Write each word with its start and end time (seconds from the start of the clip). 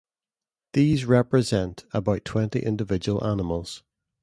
These 0.73 1.05
represent 1.05 1.85
about 1.93 2.25
twenty 2.25 2.57
individual 2.61 3.23
animals. 3.23 3.83